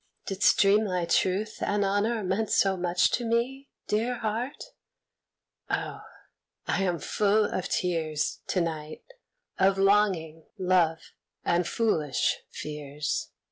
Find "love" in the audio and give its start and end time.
10.57-11.11